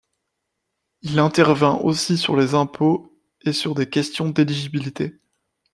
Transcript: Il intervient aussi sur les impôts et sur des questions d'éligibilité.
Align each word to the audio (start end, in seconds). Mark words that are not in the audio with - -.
Il 1.03 1.19
intervient 1.19 1.75
aussi 1.75 2.17
sur 2.17 2.35
les 2.35 2.55
impôts 2.55 3.15
et 3.41 3.53
sur 3.53 3.75
des 3.75 3.87
questions 3.87 4.31
d'éligibilité. 4.31 5.19